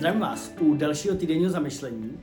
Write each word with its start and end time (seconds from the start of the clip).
Zdravím 0.00 0.20
vás 0.20 0.52
u 0.60 0.74
dalšího 0.74 1.14
týdenního 1.14 1.50
zamyšlení. 1.50 2.20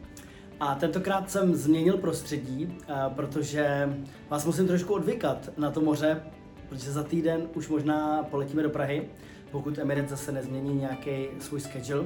A 0.60 0.76
tentokrát 0.76 1.32
jsem 1.32 1.56
změnil 1.56 1.98
prostředí, 1.98 2.78
eh, 2.82 2.94
protože 3.16 3.90
vás 4.30 4.46
musím 4.46 4.68
trošku 4.68 4.94
odvykat 4.94 5.50
na 5.58 5.72
to 5.72 5.82
moře, 5.82 6.24
protože 6.70 6.92
za 6.92 7.04
týden 7.04 7.48
už 7.54 7.68
možná 7.68 8.24
poletíme 8.24 8.64
do 8.64 8.70
Prahy, 8.70 9.10
pokud 9.52 9.78
Emirates 9.78 10.10
zase 10.10 10.32
nezmění 10.32 10.76
nějaký 10.76 11.28
svůj 11.40 11.60
schedule. 11.60 12.06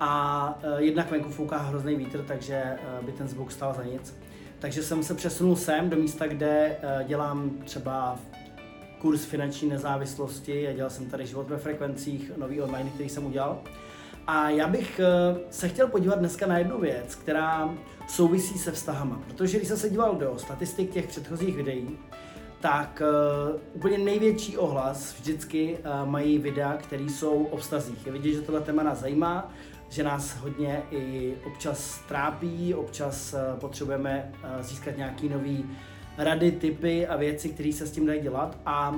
A 0.00 0.58
eh, 0.62 0.82
jednak 0.82 1.10
venku 1.10 1.30
fouká 1.30 1.58
hrozný 1.58 1.96
vítr, 1.96 2.24
takže 2.28 2.54
eh, 2.54 2.78
by 3.06 3.12
ten 3.12 3.28
zvuk 3.28 3.52
stál 3.52 3.74
za 3.74 3.84
nic. 3.84 4.16
Takže 4.58 4.82
jsem 4.82 5.02
se 5.02 5.14
přesunul 5.14 5.56
sem 5.56 5.90
do 5.90 5.96
místa, 5.96 6.26
kde 6.26 6.76
dělám 7.06 7.50
třeba 7.64 8.18
kurz 9.00 9.24
finanční 9.24 9.68
nezávislosti 9.68 10.68
a 10.68 10.72
dělal 10.72 10.90
jsem 10.90 11.06
tady 11.06 11.26
život 11.26 11.48
ve 11.48 11.58
frekvencích, 11.58 12.32
nový 12.36 12.60
online, 12.60 12.90
který 12.90 13.08
jsem 13.08 13.26
udělal. 13.26 13.62
A 14.26 14.50
já 14.50 14.68
bych 14.68 15.00
eh, 15.00 15.38
se 15.50 15.68
chtěl 15.68 15.88
podívat 15.88 16.18
dneska 16.18 16.46
na 16.46 16.58
jednu 16.58 16.80
věc, 16.80 17.14
která 17.14 17.74
souvisí 18.08 18.58
se 18.58 18.72
vztahama. 18.72 19.22
Protože 19.26 19.56
když 19.56 19.68
jsem 19.68 19.76
se 19.76 19.90
díval 19.90 20.14
do 20.14 20.38
statistik 20.38 20.90
těch 20.90 21.06
předchozích 21.06 21.56
videí, 21.56 21.98
tak 22.60 23.02
uh, 23.52 23.60
úplně 23.74 23.98
největší 23.98 24.56
ohlas 24.56 25.14
vždycky 25.20 25.78
uh, 25.78 26.08
mají 26.08 26.38
videa, 26.38 26.76
které 26.76 27.02
jsou 27.04 27.44
o 27.44 27.56
vztazích. 27.56 28.06
Je 28.06 28.12
vidět, 28.12 28.32
že 28.32 28.40
tohle 28.40 28.60
téma 28.60 28.82
nás 28.82 28.98
zajímá, 28.98 29.52
že 29.88 30.02
nás 30.02 30.36
hodně 30.36 30.82
i 30.90 31.34
občas 31.46 32.00
trápí, 32.08 32.74
občas 32.74 33.34
uh, 33.34 33.58
potřebujeme 33.58 34.32
uh, 34.32 34.62
získat 34.62 34.96
nějaký 34.96 35.28
nový 35.28 35.64
rady, 36.18 36.52
typy 36.52 37.06
a 37.06 37.16
věci, 37.16 37.48
které 37.48 37.72
se 37.72 37.86
s 37.86 37.90
tím 37.90 38.06
dají 38.06 38.20
dělat. 38.20 38.58
A 38.66 38.94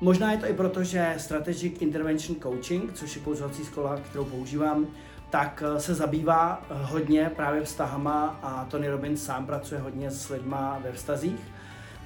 Možná 0.00 0.32
je 0.32 0.38
to 0.38 0.48
i 0.48 0.52
proto, 0.52 0.84
že 0.84 1.14
Strategic 1.16 1.82
Intervention 1.82 2.40
Coaching, 2.40 2.92
což 2.94 3.16
je 3.16 3.22
kouzovací 3.22 3.64
škola, 3.64 3.96
kterou 3.96 4.24
používám, 4.24 4.86
tak 5.30 5.62
eh, 5.66 5.80
se 5.80 5.94
zabývá 5.94 6.62
eh, 6.62 6.74
hodně 6.82 7.30
právě 7.36 7.62
vztahama 7.62 8.38
a 8.42 8.64
Tony 8.64 8.88
Robbins 8.88 9.24
sám 9.24 9.46
pracuje 9.46 9.80
hodně 9.80 10.10
s 10.10 10.28
lidma 10.28 10.78
ve 10.84 10.92
vztazích. 10.92 11.40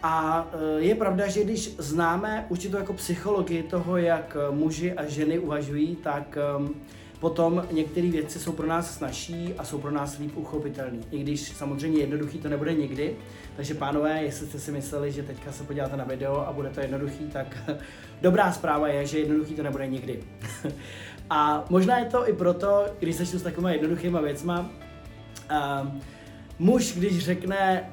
A 0.03 0.47
eh, 0.53 0.81
je 0.81 0.95
pravda, 0.95 1.27
že 1.27 1.45
když 1.45 1.75
známe 1.79 2.47
určitou 2.49 2.77
jako 2.77 2.93
psychologii 2.93 3.63
toho, 3.63 3.97
jak 3.97 4.37
muži 4.51 4.93
a 4.93 5.07
ženy 5.07 5.39
uvažují, 5.39 5.97
tak 5.97 6.39
ehm, 6.57 6.75
Potom 7.21 7.67
některé 7.71 8.11
věci 8.11 8.39
jsou 8.39 8.53
pro 8.53 8.67
nás 8.67 8.97
snažší 8.97 9.55
a 9.59 9.65
jsou 9.65 9.79
pro 9.79 9.91
nás 9.91 10.19
líp 10.19 10.37
uchopitelné. 10.37 10.99
I 11.11 11.19
když 11.19 11.41
samozřejmě 11.41 12.01
jednoduchý 12.01 12.39
to 12.39 12.49
nebude 12.49 12.75
nikdy. 12.75 13.17
Takže 13.57 13.75
pánové, 13.75 14.23
jestli 14.23 14.47
jste 14.47 14.59
si 14.59 14.73
mysleli, 14.73 15.13
že 15.13 15.23
teďka 15.23 15.53
se 15.53 15.65
podíváte 15.65 15.97
na 15.97 16.05
video 16.05 16.37
a 16.37 16.53
bude 16.53 16.71
to 16.71 16.81
jednoduchý, 16.81 17.25
tak 17.33 17.59
dobrá 18.23 18.53
zpráva 18.53 18.89
je, 18.89 19.07
že 19.07 19.19
jednoduchý 19.19 19.55
to 19.55 19.63
nebude 19.63 19.87
nikdy. 19.87 20.23
a 21.31 21.65
možná 21.71 21.99
je 21.99 22.05
to 22.05 22.29
i 22.29 22.33
proto, 22.33 22.87
když 22.99 23.17
začnu 23.17 23.39
s 23.39 23.43
takovými 23.43 23.73
jednoduchýma 23.73 24.21
věcma, 24.21 24.71
uh, 25.51 25.89
muž, 26.59 26.93
když 26.97 27.19
řekne 27.19 27.91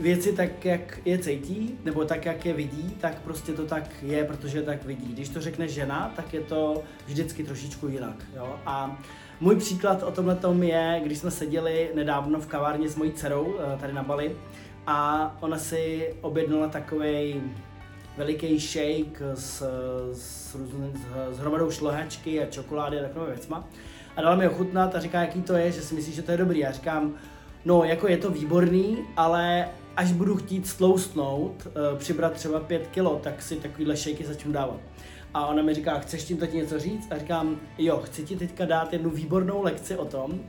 věci 0.00 0.32
tak, 0.32 0.64
jak 0.64 1.00
je 1.04 1.18
cítí, 1.18 1.78
nebo 1.84 2.04
tak, 2.04 2.24
jak 2.24 2.46
je 2.46 2.52
vidí, 2.52 2.96
tak 3.00 3.20
prostě 3.20 3.52
to 3.52 3.66
tak 3.66 3.90
je, 4.02 4.24
protože 4.24 4.62
tak 4.62 4.84
vidí. 4.84 5.12
Když 5.12 5.28
to 5.28 5.40
řekne 5.40 5.68
žena, 5.68 6.12
tak 6.16 6.34
je 6.34 6.40
to 6.40 6.82
vždycky 7.06 7.44
trošičku 7.44 7.88
jinak. 7.88 8.16
Jo? 8.36 8.56
A 8.66 9.02
můj 9.40 9.56
příklad 9.56 10.02
o 10.02 10.10
tomhle 10.10 10.36
tom 10.36 10.62
je, 10.62 11.00
když 11.04 11.18
jsme 11.18 11.30
seděli 11.30 11.90
nedávno 11.94 12.40
v 12.40 12.46
kavárně 12.46 12.88
s 12.88 12.96
mojí 12.96 13.12
dcerou 13.12 13.54
eh, 13.58 13.78
tady 13.80 13.92
na 13.92 14.02
Bali 14.02 14.36
a 14.86 15.36
ona 15.40 15.58
si 15.58 16.14
objednala 16.20 16.68
takový 16.68 17.42
veliký 18.16 18.58
shake 18.58 19.22
s, 19.34 19.62
s, 20.12 20.56
s 21.30 21.38
hromadou 21.38 21.70
šlehačky 21.70 22.42
a 22.42 22.46
čokolády 22.46 23.00
a 23.00 23.02
takové 23.02 23.26
věcma. 23.26 23.68
A 24.16 24.22
dala 24.22 24.36
mi 24.36 24.48
ochutnat 24.48 24.94
a 24.94 25.00
říká, 25.00 25.20
jaký 25.20 25.42
to 25.42 25.54
je, 25.54 25.72
že 25.72 25.82
si 25.82 25.94
myslí, 25.94 26.12
že 26.12 26.22
to 26.22 26.30
je 26.30 26.36
dobrý. 26.36 26.58
Já 26.58 26.72
říkám, 26.72 27.14
no 27.64 27.84
jako 27.84 28.08
je 28.08 28.16
to 28.16 28.30
výborný, 28.30 28.98
ale 29.16 29.68
až 29.96 30.12
budu 30.12 30.36
chtít 30.36 30.66
stloustnout, 30.66 31.66
uh, 31.66 31.98
přibrat 31.98 32.32
třeba 32.32 32.60
5 32.60 32.86
kilo, 32.86 33.20
tak 33.22 33.42
si 33.42 33.56
takovýhle 33.56 33.96
šejky 33.96 34.24
začnu 34.24 34.52
dávat. 34.52 34.80
A 35.34 35.46
ona 35.46 35.62
mi 35.62 35.74
říká, 35.74 35.98
chceš 35.98 36.24
tím 36.24 36.36
teď 36.36 36.52
něco 36.52 36.78
říct? 36.78 37.06
A 37.10 37.18
říkám, 37.18 37.60
jo, 37.78 38.00
chci 38.04 38.22
ti 38.22 38.36
teďka 38.36 38.64
dát 38.64 38.92
jednu 38.92 39.10
výbornou 39.10 39.62
lekci 39.62 39.96
o 39.96 40.04
tom, 40.04 40.40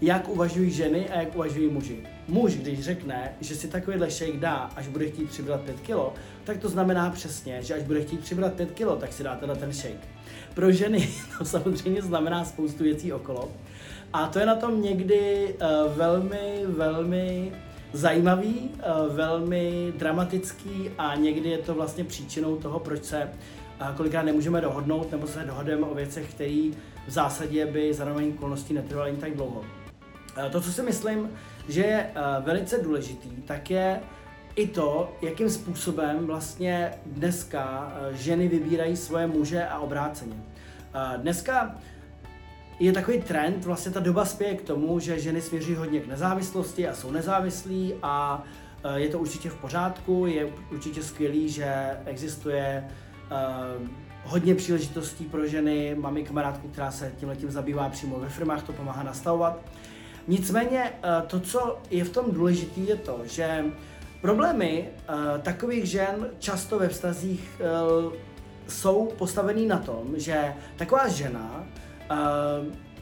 jak 0.00 0.28
uvažují 0.28 0.70
ženy 0.70 1.08
a 1.08 1.20
jak 1.20 1.34
uvažují 1.34 1.70
muži. 1.70 2.06
Muž, 2.28 2.54
když 2.54 2.80
řekne, 2.80 3.34
že 3.40 3.54
si 3.54 3.68
takovýhle 3.68 4.10
shake 4.10 4.36
dá, 4.36 4.70
až 4.76 4.88
bude 4.88 5.06
chtít 5.06 5.28
přibrat 5.30 5.60
5 5.60 5.80
kilo, 5.80 6.14
tak 6.44 6.58
to 6.58 6.68
znamená 6.68 7.10
přesně, 7.10 7.62
že 7.62 7.74
až 7.74 7.82
bude 7.82 8.00
chtít 8.00 8.20
přibrat 8.20 8.54
5 8.54 8.70
kilo, 8.70 8.96
tak 8.96 9.12
si 9.12 9.22
dá 9.22 9.36
tenhle 9.36 9.56
ten 9.56 9.72
shake. 9.72 10.08
Pro 10.54 10.72
ženy 10.72 11.08
to 11.38 11.44
samozřejmě 11.44 12.02
znamená 12.02 12.44
spoustu 12.44 12.84
věcí 12.84 13.12
okolo. 13.12 13.50
A 14.12 14.26
to 14.26 14.38
je 14.38 14.46
na 14.46 14.56
tom 14.56 14.82
někdy 14.82 15.54
uh, 15.54 15.96
velmi, 15.96 16.60
velmi 16.66 17.52
zajímavý, 17.92 18.70
eh, 18.78 18.82
velmi 19.08 19.92
dramatický 19.96 20.90
a 20.98 21.14
někdy 21.14 21.48
je 21.48 21.58
to 21.58 21.74
vlastně 21.74 22.04
příčinou 22.04 22.56
toho, 22.56 22.80
proč 22.80 23.04
se 23.04 23.22
eh, 23.22 23.86
kolikrát 23.96 24.22
nemůžeme 24.22 24.60
dohodnout 24.60 25.12
nebo 25.12 25.26
se 25.26 25.44
dohodneme 25.44 25.86
o 25.86 25.94
věcech, 25.94 26.34
které 26.34 26.70
v 27.06 27.10
zásadě 27.10 27.66
by 27.66 27.94
za 27.94 28.04
normální 28.04 28.32
okolností 28.32 28.74
netrvaly 28.74 29.10
ani 29.10 29.20
tak 29.20 29.34
dlouho. 29.34 29.64
Eh, 30.36 30.50
to, 30.50 30.60
co 30.60 30.72
si 30.72 30.82
myslím, 30.82 31.30
že 31.68 31.80
je 31.80 32.10
velice 32.44 32.78
důležitý, 32.78 33.28
tak 33.30 33.70
je 33.70 34.00
i 34.56 34.66
to, 34.66 35.12
jakým 35.22 35.50
způsobem 35.50 36.26
vlastně 36.26 36.90
dneska 37.06 37.92
ženy 38.12 38.48
vybírají 38.48 38.96
svoje 38.96 39.26
muže 39.26 39.66
a 39.66 39.78
obráceně. 39.78 40.36
Dneska 41.16 41.76
je 42.82 42.92
takový 42.92 43.20
trend, 43.20 43.64
vlastně 43.64 43.92
ta 43.92 44.00
doba 44.00 44.24
spěje 44.24 44.54
k 44.54 44.62
tomu, 44.62 44.98
že 44.98 45.18
ženy 45.18 45.40
směří 45.42 45.74
hodně 45.74 46.00
k 46.00 46.06
nezávislosti 46.06 46.88
a 46.88 46.94
jsou 46.94 47.10
nezávislí 47.10 47.94
a 48.02 48.44
e, 48.84 49.00
je 49.00 49.08
to 49.08 49.18
určitě 49.18 49.50
v 49.50 49.54
pořádku, 49.54 50.26
je 50.26 50.48
určitě 50.72 51.02
skvělý, 51.02 51.48
že 51.48 51.74
existuje 52.06 52.88
uh, 53.30 53.88
hodně 54.24 54.54
příležitostí 54.54 55.24
pro 55.24 55.46
ženy, 55.46 55.94
mám 55.98 56.16
i 56.16 56.24
kamarádku, 56.24 56.68
která 56.68 56.90
se 56.90 57.12
tím 57.16 57.28
letím 57.28 57.50
zabývá 57.50 57.88
přímo 57.88 58.20
ve 58.20 58.28
firmách, 58.28 58.62
to 58.62 58.72
pomáhá 58.72 59.02
nastavovat. 59.02 59.60
Nicméně 60.28 60.82
uh, 60.82 61.28
to, 61.28 61.40
co 61.40 61.78
je 61.90 62.04
v 62.04 62.10
tom 62.10 62.24
důležité, 62.30 62.80
je 62.80 62.96
to, 62.96 63.20
že 63.24 63.64
problémy 64.20 64.88
takových 65.42 65.84
žen 65.84 66.28
často 66.38 66.78
ve 66.78 66.88
vztazích 66.88 67.60
jsou 68.68 69.12
postavený 69.18 69.66
na 69.66 69.78
tom, 69.78 70.14
že 70.16 70.54
taková 70.76 71.08
žena 71.08 71.66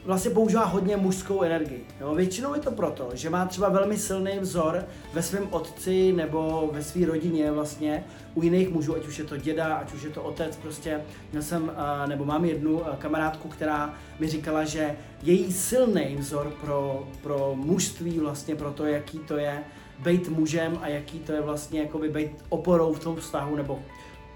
vlastně 0.05 0.31
používá 0.31 0.65
hodně 0.65 0.97
mužskou 0.97 1.41
energii. 1.41 1.85
Jo? 1.99 2.15
Většinou 2.15 2.53
je 2.53 2.61
to 2.61 2.71
proto, 2.71 3.09
že 3.13 3.29
má 3.29 3.45
třeba 3.45 3.69
velmi 3.69 3.97
silný 3.97 4.39
vzor 4.39 4.85
ve 5.13 5.21
svém 5.21 5.47
otci 5.51 6.13
nebo 6.13 6.69
ve 6.73 6.83
své 6.83 7.05
rodině 7.05 7.51
vlastně 7.51 8.03
u 8.33 8.43
jiných 8.43 8.69
mužů, 8.69 8.95
ať 8.95 9.07
už 9.07 9.19
je 9.19 9.25
to 9.25 9.37
děda, 9.37 9.75
ať 9.75 9.93
už 9.93 10.03
je 10.03 10.09
to 10.09 10.23
otec, 10.23 10.55
prostě 10.55 11.01
měl 11.31 11.43
jsem, 11.43 11.63
uh, 11.63 12.09
nebo 12.09 12.25
mám 12.25 12.45
jednu 12.45 12.73
uh, 12.73 12.87
kamarádku, 12.87 13.47
která 13.47 13.93
mi 14.19 14.27
říkala, 14.27 14.63
že 14.63 14.95
její 15.23 15.53
silný 15.53 16.15
vzor 16.19 16.53
pro, 16.61 17.07
pro 17.23 17.53
mužství 17.55 18.19
vlastně, 18.19 18.55
pro 18.55 18.71
to, 18.71 18.85
jaký 18.85 19.19
to 19.19 19.37
je 19.37 19.63
být 20.03 20.29
mužem 20.29 20.79
a 20.81 20.87
jaký 20.87 21.19
to 21.19 21.31
je 21.31 21.41
vlastně 21.41 21.81
jakoby 21.81 22.09
být 22.09 22.31
oporou 22.49 22.93
v 22.93 22.99
tom 22.99 23.15
vztahu 23.15 23.55
nebo 23.55 23.79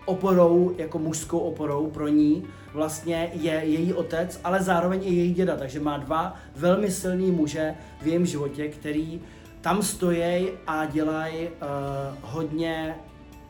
oporou, 0.05 0.75
jako 0.77 0.99
mužskou 0.99 1.39
oporou 1.39 1.89
pro 1.89 2.07
ní, 2.07 2.43
vlastně 2.73 3.29
je 3.33 3.53
její 3.53 3.93
otec, 3.93 4.39
ale 4.43 4.63
zároveň 4.63 5.01
i 5.03 5.13
její 5.13 5.33
děda, 5.33 5.55
takže 5.57 5.79
má 5.79 5.97
dva 5.97 6.35
velmi 6.55 6.91
silný 6.91 7.31
muže 7.31 7.75
v 8.01 8.07
jejím 8.07 8.25
životě, 8.25 8.67
který 8.67 9.21
tam 9.61 9.83
stojí 9.83 10.49
a 10.67 10.85
dělají 10.85 11.47
uh, 11.47 11.49
hodně 12.21 12.95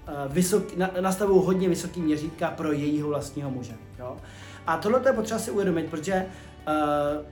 uh, 0.08 0.34
vysoký, 0.34 0.76
na, 0.78 0.92
nastavují 1.02 1.42
hodně 1.46 1.70
vysoký 1.70 2.02
měřítka 2.02 2.52
pro 2.52 2.72
jejího 2.72 3.10
vlastního 3.10 3.50
muže. 3.50 3.74
Jo? 4.00 4.18
A 4.68 4.78
tohle 4.78 5.02
je 5.06 5.14
potřeba 5.14 5.40
si 5.40 5.52
uvědomit, 5.52 5.86
protože 5.90 6.26
uh, 6.68 6.74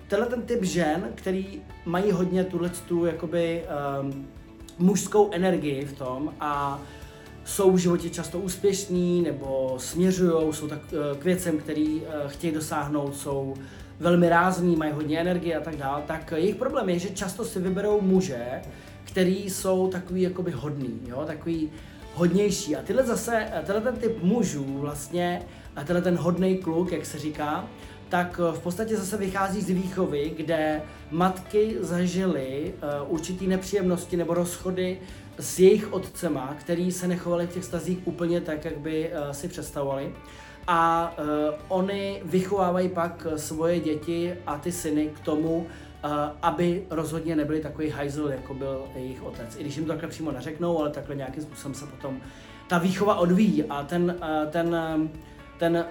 tenhle 0.08 0.28
ten 0.28 0.42
typ 0.42 0.64
žen, 0.64 1.10
který 1.16 1.62
mají 1.86 2.12
hodně 2.12 2.44
tuhle 2.44 2.70
tu 2.70 3.06
jakoby 3.06 3.64
um, 4.02 4.28
mužskou 4.80 5.30
energii 5.32 5.86
v 5.86 5.94
tom 5.94 6.34
a 6.40 6.80
jsou 7.46 7.72
v 7.72 7.78
životě 7.78 8.10
často 8.10 8.40
úspěšní 8.40 9.22
nebo 9.22 9.76
směřují, 9.78 10.54
jsou 10.54 10.68
tak 10.68 10.80
eh, 10.92 11.18
k 11.18 11.24
věcem, 11.24 11.58
který 11.58 12.02
eh, 12.02 12.28
chtějí 12.28 12.54
dosáhnout, 12.54 13.16
jsou 13.16 13.54
velmi 14.00 14.30
rázní, 14.30 14.76
mají 14.76 14.92
hodně 14.92 15.20
energie 15.20 15.58
a 15.58 15.62
tak 15.62 15.76
dále, 15.76 16.04
tak 16.08 16.34
jejich 16.36 16.56
problém 16.56 16.90
je, 16.90 17.00
že 17.00 17.10
často 17.10 17.46
si 17.46 17.60
vyberou 17.60 18.02
muže, 18.02 18.62
který 19.04 19.50
jsou 19.50 19.88
takový 19.88 20.22
jakoby 20.22 20.52
hodný, 20.52 21.00
jo, 21.08 21.24
takový 21.28 21.72
hodnější. 22.14 22.76
A 22.76 22.82
tyhle 22.82 23.04
zase, 23.04 23.48
eh, 23.52 23.64
tenhle 23.66 23.92
ten 23.92 24.02
typ 24.02 24.24
mužů 24.24 24.78
vlastně, 24.80 25.42
a 25.76 25.84
tenhle 25.84 26.02
ten 26.02 26.16
hodný 26.16 26.58
kluk, 26.58 26.92
jak 26.92 27.06
se 27.06 27.20
říká, 27.20 27.68
tak 28.10 28.40
v 28.52 28.60
podstatě 28.60 28.98
zase 28.98 29.18
vychází 29.18 29.62
z 29.62 29.70
výchovy, 29.70 30.34
kde 30.38 30.82
matky 31.12 31.78
zažily 31.80 32.74
určitý 33.08 33.48
nepříjemnosti 33.48 34.18
nebo 34.18 34.34
rozchody 34.34 35.00
s 35.40 35.60
jejich 35.60 35.94
otcema, 35.94 36.56
který 36.60 36.92
se 36.92 37.08
nechovali 37.08 37.48
v 37.48 37.54
těch 37.54 37.64
stazích 37.64 37.98
úplně 38.04 38.42
tak, 38.42 38.66
jak 38.66 38.78
by 38.78 39.10
uh, 39.10 39.32
si 39.32 39.48
představovali. 39.48 40.14
a 40.68 41.14
uh, 41.18 41.56
oni 41.68 42.22
vychovávají 42.26 42.90
pak 42.90 43.28
svoje 43.36 43.80
děti 43.80 44.34
a 44.46 44.58
ty 44.58 44.72
syny 44.72 45.08
k 45.08 45.20
tomu, 45.20 45.58
uh, 45.58 46.12
aby 46.42 46.84
rozhodně 46.90 47.36
nebyli 47.36 47.60
takový 47.60 47.90
hajzl, 47.90 48.28
jako 48.28 48.54
byl 48.54 48.86
jejich 48.96 49.24
otec. 49.24 49.56
I 49.58 49.62
když 49.62 49.76
jim 49.76 49.86
to 49.86 49.92
takhle 49.92 50.10
přímo 50.10 50.32
neřeknou, 50.32 50.80
ale 50.80 50.90
takhle 50.90 51.16
nějakým 51.16 51.44
způsobem 51.44 51.74
se 51.74 51.86
potom 51.86 52.22
ta 52.68 52.78
výchova 52.78 53.16
odvíjí 53.16 53.64
a 53.64 53.84
ten, 53.84 54.16
uh, 54.22 54.52
ten, 54.52 54.68
uh, 54.68 55.08
ten 55.58 55.86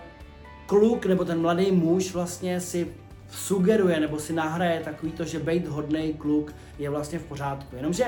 kluk 0.67 1.07
nebo 1.07 1.25
ten 1.25 1.41
mladý 1.41 1.73
muž 1.73 2.13
vlastně 2.13 2.61
si 2.61 2.93
sugeruje 3.31 4.01
nebo 4.01 4.19
si 4.19 4.33
nahraje 4.33 4.81
takový 4.81 5.13
to, 5.13 5.25
že 5.25 5.39
být 5.39 5.69
hodný 5.69 6.15
kluk 6.15 6.55
je 6.79 6.91
vlastně 6.91 7.19
v 7.19 7.25
pořádku. 7.25 7.77
Jenomže 7.77 8.05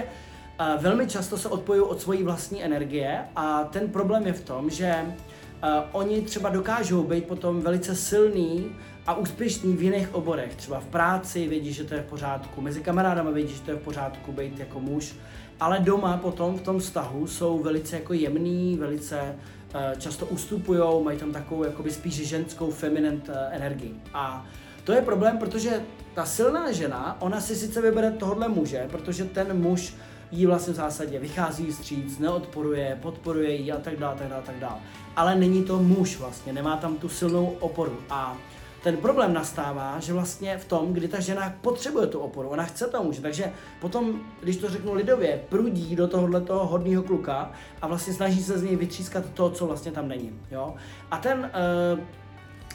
velmi 0.78 1.06
často 1.06 1.38
se 1.38 1.48
odpojují 1.48 1.88
od 1.88 2.00
svojí 2.00 2.22
vlastní 2.22 2.64
energie 2.64 3.24
a 3.36 3.64
ten 3.64 3.88
problém 3.88 4.26
je 4.26 4.32
v 4.32 4.44
tom, 4.44 4.70
že 4.70 5.04
uh, 5.04 5.68
oni 5.92 6.22
třeba 6.22 6.50
dokážou 6.50 7.02
být 7.02 7.26
potom 7.26 7.60
velice 7.60 7.96
silný 7.96 8.70
a 9.06 9.14
úspěšný 9.14 9.76
v 9.76 9.82
jiných 9.82 10.14
oborech. 10.14 10.54
Třeba 10.54 10.80
v 10.80 10.86
práci 10.86 11.48
vědí, 11.48 11.72
že 11.72 11.84
to 11.84 11.94
je 11.94 12.00
v 12.00 12.04
pořádku, 12.04 12.60
mezi 12.60 12.80
kamarádama 12.80 13.30
vědí, 13.30 13.54
že 13.54 13.60
to 13.60 13.70
je 13.70 13.76
v 13.76 13.80
pořádku 13.80 14.32
být 14.32 14.58
jako 14.58 14.80
muž, 14.80 15.14
ale 15.60 15.80
doma 15.80 16.16
potom 16.16 16.58
v 16.58 16.62
tom 16.62 16.78
vztahu 16.78 17.26
jsou 17.26 17.58
velice 17.58 17.96
jako 17.96 18.12
jemný, 18.12 18.76
velice 18.76 19.20
uh, 19.22 19.98
často 19.98 20.26
ustupují, 20.26 21.04
mají 21.04 21.18
tam 21.18 21.32
takovou 21.32 21.64
jakoby 21.64 21.90
spíš 21.90 22.28
ženskou 22.28 22.70
feminent 22.70 23.28
uh, 23.28 23.34
energii. 23.50 23.94
A 24.14 24.46
to 24.84 24.92
je 24.92 25.02
problém, 25.02 25.38
protože 25.38 25.80
ta 26.14 26.24
silná 26.24 26.72
žena, 26.72 27.16
ona 27.20 27.40
si 27.40 27.56
sice 27.56 27.80
vybere 27.80 28.10
tohle 28.10 28.48
muže, 28.48 28.88
protože 28.90 29.24
ten 29.24 29.60
muž 29.60 29.94
jí 30.34 30.46
vlastně 30.46 30.72
v 30.72 30.76
zásadě 30.76 31.18
vychází 31.18 31.72
stříc, 31.72 32.18
neodporuje, 32.18 32.98
podporuje 33.02 33.54
jí 33.54 33.72
a 33.72 33.78
tak 33.78 33.96
dále, 33.96 34.16
tak 34.18 34.28
dále, 34.28 34.42
tak 34.46 34.58
dále. 34.58 34.76
Ale 35.16 35.34
není 35.34 35.64
to 35.64 35.78
muž 35.78 36.18
vlastně, 36.18 36.52
nemá 36.52 36.76
tam 36.76 36.96
tu 36.96 37.08
silnou 37.08 37.46
oporu. 37.46 37.98
A 38.10 38.36
ten 38.82 38.96
problém 38.96 39.32
nastává, 39.32 40.00
že 40.00 40.12
vlastně 40.12 40.58
v 40.58 40.64
tom, 40.64 40.92
kdy 40.92 41.08
ta 41.08 41.20
žena 41.20 41.54
potřebuje 41.60 42.06
tu 42.06 42.18
oporu, 42.18 42.48
ona 42.48 42.64
chce 42.64 42.86
to 42.86 43.02
muže, 43.02 43.22
takže 43.22 43.52
potom, 43.80 44.20
když 44.42 44.56
to 44.56 44.68
řeknu 44.68 44.94
lidově, 44.94 45.40
prudí 45.48 45.96
do 45.96 46.08
tohohle 46.08 46.40
toho 46.40 46.66
hodného 46.66 47.02
kluka 47.02 47.50
a 47.82 47.86
vlastně 47.86 48.14
snaží 48.14 48.42
se 48.42 48.58
z 48.58 48.62
něj 48.62 48.76
vytřískat 48.76 49.24
to, 49.34 49.50
co 49.50 49.66
vlastně 49.66 49.92
tam 49.92 50.08
není. 50.08 50.40
Jo? 50.50 50.74
A 51.10 51.18
ten 51.18 51.50
uh, 51.94 52.00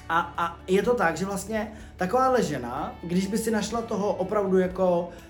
a, 0.09 0.33
a 0.37 0.59
je 0.67 0.83
to 0.83 0.93
tak, 0.93 1.17
že 1.17 1.25
vlastně 1.25 1.71
takováhle 1.97 2.43
žena, 2.43 2.95
když 3.03 3.27
by 3.27 3.37
si 3.37 3.51
našla 3.51 3.81
toho 3.81 4.13
opravdu 4.13 4.57
jako 4.57 4.99
uh, 4.99 5.28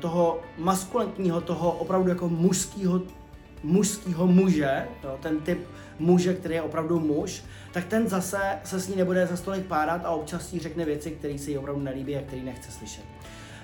toho 0.00 0.40
maskulentního, 0.58 1.40
toho 1.40 1.72
opravdu 1.72 2.08
jako 2.08 2.28
mužského 2.28 3.02
mužského 3.62 4.26
muže, 4.26 4.88
jo, 5.04 5.18
ten 5.22 5.40
typ 5.40 5.58
muže, 5.98 6.34
který 6.34 6.54
je 6.54 6.62
opravdu 6.62 7.00
muž, 7.00 7.44
tak 7.72 7.84
ten 7.84 8.08
zase 8.08 8.38
se 8.64 8.80
s 8.80 8.88
ní 8.88 8.96
nebude 8.96 9.26
za 9.26 9.36
stolik 9.36 9.66
párat 9.66 10.04
a 10.04 10.10
občas 10.10 10.52
jí 10.52 10.60
řekne 10.60 10.84
věci, 10.84 11.10
které 11.10 11.38
se 11.38 11.50
jí 11.50 11.58
opravdu 11.58 11.82
nelíbí 11.82 12.16
a 12.16 12.22
které 12.22 12.42
nechce 12.42 12.72
slyšet. 12.72 13.04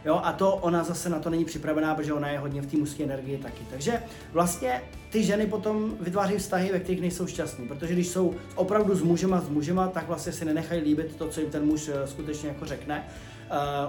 Jo, 0.05 0.21
a 0.25 0.33
to 0.33 0.55
ona 0.55 0.85
zase 0.85 1.09
na 1.09 1.19
to 1.19 1.31
není 1.31 1.45
připravená, 1.45 1.95
protože 1.95 2.13
ona 2.13 2.29
je 2.29 2.39
hodně 2.39 2.61
v 2.63 2.67
té 2.67 2.77
mužské 2.77 3.05
energii 3.05 3.39
taky. 3.39 3.65
Takže 3.71 4.03
vlastně 4.33 4.83
ty 5.11 5.23
ženy 5.23 5.47
potom 5.47 5.97
vytváří 6.01 6.37
vztahy, 6.37 6.73
ve 6.73 6.81
kterých 6.81 7.01
nejsou 7.01 7.27
šťastní, 7.27 7.69
protože 7.69 7.93
když 7.93 8.09
jsou 8.09 8.35
opravdu 8.55 8.95
s 8.95 9.03
mužem 9.03 9.35
a 9.35 9.41
s 9.41 9.49
mužema, 9.49 9.89
tak 9.89 10.09
vlastně 10.09 10.33
si 10.33 10.45
nenechají 10.45 10.81
líbit 10.81 11.17
to, 11.17 11.29
co 11.29 11.41
jim 11.41 11.51
ten 11.51 11.67
muž 11.67 11.89
eh, 11.89 12.07
skutečně 12.07 12.49
jako 12.49 12.65
řekne 12.65 13.05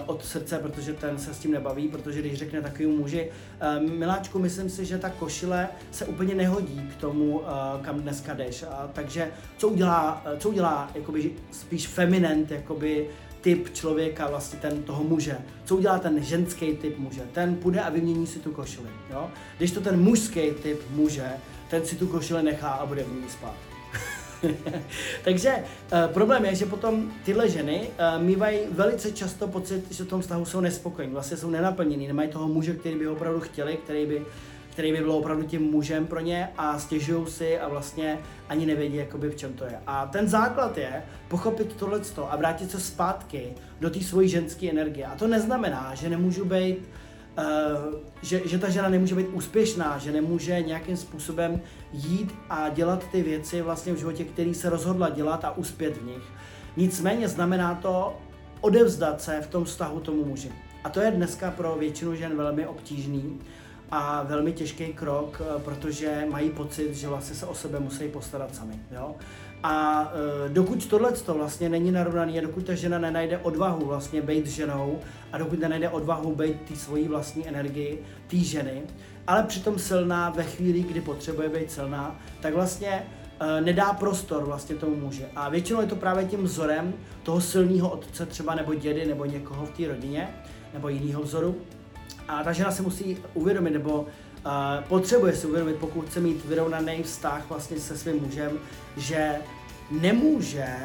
od 0.06 0.24
srdce, 0.24 0.58
protože 0.58 0.92
ten 0.92 1.18
se 1.18 1.34
s 1.34 1.38
tím 1.38 1.52
nebaví, 1.52 1.88
protože 1.88 2.20
když 2.20 2.38
řekne 2.38 2.62
takovému 2.62 2.96
muži, 2.96 3.30
uh, 3.30 3.90
miláčku, 3.90 4.38
myslím 4.38 4.70
si, 4.70 4.84
že 4.84 4.98
ta 4.98 5.10
košile 5.10 5.68
se 5.90 6.04
úplně 6.04 6.34
nehodí 6.34 6.90
k 6.92 7.00
tomu, 7.00 7.38
uh, 7.38 7.44
kam 7.82 8.00
dneska 8.00 8.34
jdeš. 8.34 8.62
A, 8.62 8.90
takže 8.92 9.30
co 9.56 9.68
udělá, 9.68 10.24
co 10.38 10.48
udělá 10.48 10.90
jakoby 10.94 11.32
spíš 11.50 11.88
feminent, 11.88 12.50
jakoby 12.50 13.08
typ 13.40 13.74
člověka, 13.74 14.28
vlastně 14.28 14.58
ten 14.58 14.82
toho 14.82 15.04
muže. 15.04 15.38
Co 15.64 15.76
udělá 15.76 15.98
ten 15.98 16.24
ženský 16.24 16.76
typ 16.76 16.98
muže? 16.98 17.22
Ten 17.32 17.56
půjde 17.56 17.80
a 17.80 17.90
vymění 17.90 18.26
si 18.26 18.38
tu 18.38 18.52
košili. 18.52 18.88
Jo? 19.10 19.30
Když 19.58 19.70
to 19.70 19.80
ten 19.80 20.00
mužský 20.00 20.50
typ 20.62 20.80
muže, 20.90 21.28
ten 21.70 21.86
si 21.86 21.96
tu 21.96 22.06
košili 22.06 22.42
nechá 22.42 22.70
a 22.70 22.86
bude 22.86 23.04
v 23.04 23.12
ní 23.12 23.28
spát. 23.28 23.54
Takže 25.24 25.54
uh, 25.56 26.12
problém 26.12 26.44
je, 26.44 26.54
že 26.54 26.66
potom 26.66 27.10
tyhle 27.24 27.48
ženy 27.48 27.80
uh, 27.80 28.22
mývají 28.22 28.58
velice 28.70 29.12
často 29.12 29.48
pocit, 29.48 29.92
že 29.92 30.04
v 30.04 30.08
tom 30.08 30.20
vztahu 30.20 30.44
jsou 30.44 30.60
nespokojení, 30.60 31.12
vlastně 31.12 31.36
jsou 31.36 31.50
nenaplnění, 31.50 32.06
nemají 32.06 32.28
toho 32.28 32.48
muže, 32.48 32.74
který 32.74 32.94
by 32.94 33.08
opravdu 33.08 33.40
chtěli, 33.40 33.76
který 33.76 34.06
by 34.06 34.22
který 34.70 34.92
by 34.92 34.98
byl 34.98 35.12
opravdu 35.12 35.42
tím 35.42 35.62
mužem 35.62 36.06
pro 36.06 36.20
ně 36.20 36.48
a 36.58 36.78
stěžují 36.78 37.26
si 37.26 37.58
a 37.58 37.68
vlastně 37.68 38.18
ani 38.48 38.66
nevědí, 38.66 38.96
jakoby 38.96 39.30
v 39.30 39.36
čem 39.36 39.52
to 39.52 39.64
je. 39.64 39.78
A 39.86 40.06
ten 40.06 40.28
základ 40.28 40.78
je 40.78 41.02
pochopit 41.28 41.76
tohle 41.76 42.00
a 42.28 42.36
vrátit 42.36 42.70
se 42.70 42.80
zpátky 42.80 43.52
do 43.80 43.90
té 43.90 44.00
svojí 44.00 44.28
ženské 44.28 44.70
energie. 44.70 45.06
A 45.06 45.16
to 45.16 45.26
neznamená, 45.26 45.94
že 45.94 46.08
nemůžu 46.08 46.44
být 46.44 46.88
že, 48.22 48.48
že 48.48 48.58
ta 48.58 48.70
žena 48.70 48.88
nemůže 48.88 49.14
být 49.14 49.28
úspěšná, 49.32 49.98
že 49.98 50.12
nemůže 50.12 50.62
nějakým 50.62 50.96
způsobem 50.96 51.60
jít 51.92 52.34
a 52.50 52.68
dělat 52.68 53.04
ty 53.12 53.22
věci 53.22 53.62
vlastně 53.62 53.92
v 53.92 53.96
životě, 53.96 54.24
který 54.24 54.54
se 54.54 54.70
rozhodla 54.70 55.08
dělat 55.08 55.44
a 55.44 55.56
uspět 55.56 55.96
v 55.96 56.06
nich. 56.06 56.22
Nicméně 56.76 57.28
znamená 57.28 57.74
to 57.74 58.16
odevzdat 58.60 59.22
se 59.22 59.40
v 59.40 59.46
tom 59.46 59.64
vztahu 59.64 60.00
tomu 60.00 60.24
muži. 60.24 60.52
A 60.84 60.88
to 60.88 61.00
je 61.00 61.10
dneska 61.10 61.50
pro 61.50 61.76
většinu 61.76 62.14
žen 62.14 62.36
velmi 62.36 62.66
obtížný, 62.66 63.38
a 63.90 64.22
velmi 64.22 64.52
těžký 64.52 64.86
krok, 64.86 65.42
eh, 65.42 65.60
protože 65.60 66.26
mají 66.30 66.50
pocit, 66.50 66.94
že 66.94 67.08
vlastně 67.08 67.36
se 67.36 67.46
o 67.46 67.54
sebe 67.54 67.80
musí 67.80 68.08
postarat 68.08 68.54
sami. 68.54 68.80
Jo? 68.90 69.14
A 69.62 70.12
e, 70.46 70.48
dokud 70.48 70.86
tohle 70.86 71.12
vlastně 71.26 71.68
není 71.68 71.92
narovnaný 71.92 72.38
a 72.38 72.42
dokud 72.42 72.64
ta 72.64 72.74
žena 72.74 72.98
nenajde 72.98 73.38
odvahu 73.38 73.86
vlastně 73.86 74.22
být 74.22 74.46
ženou 74.46 75.00
a 75.32 75.38
dokud 75.38 75.60
nenajde 75.60 75.88
odvahu 75.88 76.34
být 76.34 76.60
té 76.60 76.76
svojí 76.76 77.08
vlastní 77.08 77.48
energii, 77.48 78.02
té 78.26 78.36
ženy, 78.36 78.82
ale 79.26 79.42
přitom 79.42 79.78
silná 79.78 80.30
ve 80.30 80.44
chvíli, 80.44 80.80
kdy 80.80 81.00
potřebuje 81.00 81.48
být 81.48 81.72
silná, 81.72 82.20
tak 82.40 82.54
vlastně 82.54 83.06
e, 83.40 83.60
nedá 83.60 83.92
prostor 83.92 84.44
vlastně 84.44 84.76
tomu 84.76 84.96
muži. 84.96 85.26
A 85.36 85.48
většinou 85.48 85.80
je 85.80 85.86
to 85.86 85.96
právě 85.96 86.24
tím 86.24 86.42
vzorem 86.42 86.94
toho 87.22 87.40
silného 87.40 87.90
otce 87.90 88.26
třeba 88.26 88.54
nebo 88.54 88.74
dědy 88.74 89.06
nebo 89.06 89.24
někoho 89.24 89.66
v 89.66 89.70
té 89.70 89.88
rodině 89.88 90.28
nebo 90.74 90.88
jiného 90.88 91.22
vzoru, 91.22 91.56
a 92.30 92.44
ta 92.44 92.52
žena 92.52 92.70
se 92.70 92.82
musí 92.82 93.16
uvědomit, 93.34 93.70
nebo 93.70 94.06
potřebuje 94.88 95.36
si 95.36 95.46
uvědomit, 95.46 95.76
pokud 95.76 96.08
chce 96.08 96.20
mít 96.20 96.44
vyrovnaný 96.44 97.02
vztah 97.02 97.48
vlastně 97.48 97.80
se 97.80 97.98
svým 97.98 98.22
mužem, 98.22 98.58
že 98.96 99.34
nemůže 99.90 100.76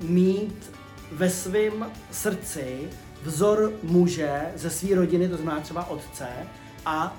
mít 0.00 0.70
ve 1.12 1.30
svém 1.30 1.86
srdci 2.10 2.88
vzor 3.22 3.72
muže 3.82 4.42
ze 4.56 4.70
své 4.70 4.94
rodiny, 4.94 5.28
to 5.28 5.36
znamená 5.36 5.60
třeba 5.60 5.90
otce, 5.90 6.26
a 6.86 7.16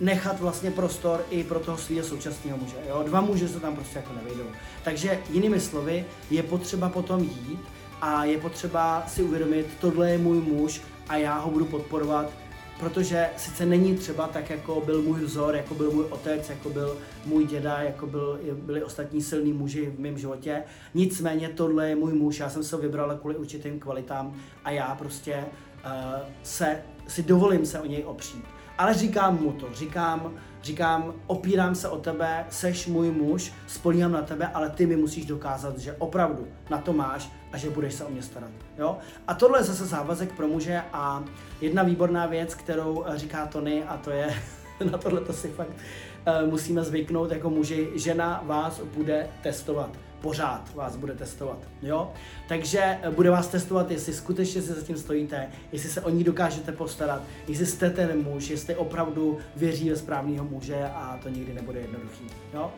nechat 0.00 0.40
vlastně 0.40 0.70
prostor 0.70 1.24
i 1.30 1.44
pro 1.44 1.60
toho 1.60 1.78
svého 1.78 2.06
současného 2.06 2.58
muže. 2.58 2.76
Jo? 2.88 3.02
Dva 3.06 3.20
muže 3.20 3.48
se 3.48 3.60
tam 3.60 3.74
prostě 3.74 3.98
jako 3.98 4.12
nevejdou. 4.12 4.50
Takže 4.84 5.18
jinými 5.30 5.60
slovy, 5.60 6.04
je 6.30 6.42
potřeba 6.42 6.88
potom 6.88 7.20
jít 7.22 7.60
a 8.00 8.24
je 8.24 8.38
potřeba 8.38 9.04
si 9.06 9.22
uvědomit, 9.22 9.66
tohle 9.80 10.10
je 10.10 10.18
můj 10.18 10.40
muž 10.40 10.80
a 11.08 11.16
já 11.16 11.38
ho 11.38 11.50
budu 11.50 11.64
podporovat, 11.64 12.30
protože 12.78 13.28
sice 13.36 13.66
není 13.66 13.96
třeba 13.96 14.26
tak, 14.26 14.50
jako 14.50 14.82
byl 14.86 15.02
můj 15.02 15.20
vzor, 15.20 15.54
jako 15.54 15.74
byl 15.74 15.90
můj 15.90 16.04
otec, 16.10 16.50
jako 16.50 16.70
byl 16.70 16.98
můj 17.26 17.46
děda, 17.46 17.78
jako 17.78 18.06
byl, 18.06 18.40
byli 18.52 18.82
ostatní 18.84 19.22
silní 19.22 19.52
muži 19.52 19.86
v 19.86 20.00
mém 20.00 20.18
životě, 20.18 20.62
nicméně 20.94 21.48
tohle 21.48 21.88
je 21.88 21.96
můj 21.96 22.12
muž, 22.12 22.38
já 22.38 22.50
jsem 22.50 22.64
se 22.64 22.76
ho 22.76 22.82
vybral 22.82 23.16
kvůli 23.16 23.36
určitým 23.36 23.80
kvalitám 23.80 24.34
a 24.64 24.70
já 24.70 24.94
prostě 24.94 25.44
uh, 25.84 26.28
se, 26.42 26.82
si 27.08 27.22
dovolím 27.22 27.66
se 27.66 27.80
o 27.80 27.86
něj 27.86 28.04
opřít. 28.04 28.57
Ale 28.78 28.94
říkám 28.94 29.42
mu 29.42 29.52
to, 29.52 29.68
říkám, 29.74 30.34
říkám, 30.62 31.14
opírám 31.26 31.74
se 31.74 31.88
o 31.88 31.98
tebe, 31.98 32.46
seš 32.50 32.86
můj 32.86 33.10
muž, 33.10 33.52
spolíhám 33.66 34.12
na 34.12 34.22
tebe, 34.22 34.50
ale 34.54 34.70
ty 34.70 34.86
mi 34.86 34.96
musíš 34.96 35.24
dokázat, 35.24 35.78
že 35.78 35.96
opravdu 35.98 36.48
na 36.70 36.78
to 36.78 36.92
máš 36.92 37.30
a 37.52 37.58
že 37.58 37.70
budeš 37.70 37.94
se 37.94 38.04
o 38.04 38.10
mě 38.10 38.22
starat. 38.22 38.50
Jo? 38.78 38.98
A 39.28 39.34
tohle 39.34 39.58
je 39.58 39.64
zase 39.64 39.86
závazek 39.86 40.32
pro 40.32 40.48
muže 40.48 40.82
a 40.92 41.24
jedna 41.60 41.82
výborná 41.82 42.26
věc, 42.26 42.54
kterou 42.54 43.04
eh, 43.06 43.18
říká 43.18 43.46
Tony, 43.46 43.84
a 43.84 43.96
to 43.96 44.10
je, 44.10 44.34
na 44.90 44.98
tohle 44.98 45.20
to 45.20 45.32
si 45.32 45.48
fakt 45.48 45.68
uh, 45.68 46.50
musíme 46.50 46.84
zvyknout 46.84 47.30
jako 47.30 47.50
muži, 47.50 47.88
žena 47.94 48.42
vás 48.46 48.80
bude 48.80 49.28
testovat 49.42 49.90
pořád 50.20 50.74
vás 50.74 50.96
bude 50.96 51.14
testovat, 51.14 51.58
jo? 51.82 52.12
Takže 52.48 52.98
eh, 53.02 53.10
bude 53.10 53.30
vás 53.30 53.48
testovat, 53.48 53.90
jestli 53.90 54.12
skutečně 54.12 54.62
si 54.62 54.72
za 54.72 54.82
tím 54.82 54.96
stojíte, 54.96 55.48
jestli 55.72 55.90
se 55.90 56.00
o 56.00 56.10
ní 56.10 56.24
dokážete 56.24 56.72
postarat, 56.72 57.22
jestli 57.48 57.66
jste 57.66 57.90
ten 57.90 58.22
muž, 58.22 58.50
jestli 58.50 58.76
opravdu 58.76 59.38
věří 59.56 59.90
ve 59.90 59.96
správného 59.96 60.44
muže 60.44 60.90
a 60.94 61.18
to 61.22 61.28
nikdy 61.28 61.54
nebude 61.54 61.80
jednoduchý, 61.80 62.24
jo? 62.54 62.72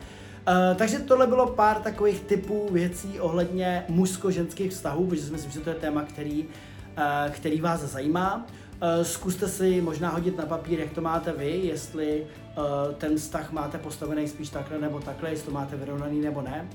Uh, 0.48 0.76
takže 0.76 0.98
tohle 0.98 1.26
bylo 1.26 1.46
pár 1.46 1.80
takových 1.80 2.20
typů 2.20 2.68
věcí 2.72 3.20
ohledně 3.20 3.84
mužsko-ženských 3.88 4.70
vztahů, 4.70 5.06
protože 5.06 5.22
si 5.22 5.32
myslím, 5.32 5.52
že 5.52 5.60
to 5.60 5.70
je 5.70 5.76
téma, 5.76 6.02
který, 6.02 6.44
uh, 6.44 7.30
který 7.30 7.60
vás 7.60 7.80
zajímá. 7.80 8.46
Uh, 8.82 9.04
zkuste 9.04 9.48
si 9.48 9.80
možná 9.80 10.08
hodit 10.08 10.36
na 10.36 10.46
papír, 10.46 10.80
jak 10.80 10.90
to 10.90 11.00
máte 11.00 11.32
vy, 11.32 11.50
jestli 11.50 12.26
uh, 12.56 12.94
ten 12.94 13.16
vztah 13.16 13.52
máte 13.52 13.78
postavený 13.78 14.28
spíš 14.28 14.48
takhle 14.50 14.78
nebo 14.78 15.00
takhle, 15.00 15.30
jestli 15.30 15.46
to 15.46 15.52
máte 15.52 15.76
vyrovnaný 15.76 16.20
nebo 16.20 16.42
ne. 16.42 16.68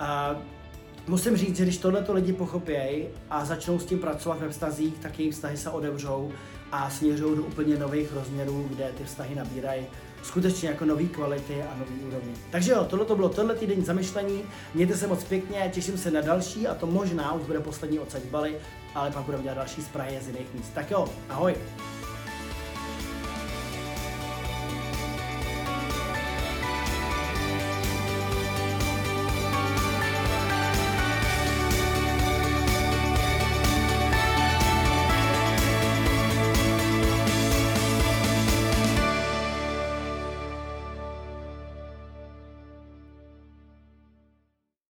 A 0.00 0.36
musím 1.08 1.36
říct, 1.36 1.56
že 1.56 1.62
když 1.62 1.78
tohleto 1.78 2.12
lidi 2.12 2.32
pochopějí 2.32 3.04
a 3.30 3.44
začnou 3.44 3.78
s 3.78 3.84
tím 3.84 3.98
pracovat 3.98 4.40
ve 4.40 4.48
vztazích, 4.48 4.94
tak 4.98 5.18
jejich 5.18 5.34
vztahy 5.34 5.56
se 5.56 5.70
odevřou 5.70 6.32
a 6.72 6.90
směřují 6.90 7.36
do 7.36 7.42
úplně 7.42 7.78
nových 7.78 8.12
rozměrů, 8.12 8.66
kde 8.68 8.92
ty 8.98 9.04
vztahy 9.04 9.34
nabírají 9.34 9.86
skutečně 10.22 10.68
jako 10.68 10.84
nový 10.84 11.08
kvality 11.08 11.62
a 11.62 11.78
nový 11.78 11.94
úrovně. 12.08 12.32
Takže 12.50 12.72
jo, 12.72 12.84
tohle 12.84 13.04
to 13.04 13.16
bylo 13.16 13.28
tohle 13.28 13.54
týden 13.54 13.84
zamyšlení. 13.84 14.42
Mějte 14.74 14.96
se 14.96 15.06
moc 15.06 15.24
pěkně, 15.24 15.70
těším 15.74 15.98
se 15.98 16.10
na 16.10 16.20
další 16.20 16.66
a 16.66 16.74
to 16.74 16.86
možná 16.86 17.32
už 17.32 17.42
bude 17.46 17.60
poslední 17.60 17.98
odsaď 17.98 18.22
Bali, 18.22 18.56
ale 18.94 19.10
pak 19.10 19.22
budeme 19.22 19.42
dělat 19.42 19.54
další 19.54 19.82
z 19.82 19.88
Prahy 19.88 20.18
z 20.22 20.26
jiných 20.26 20.54
míst. 20.54 20.70
Tak 20.74 20.90
jo, 20.90 21.08
ahoj! 21.28 21.54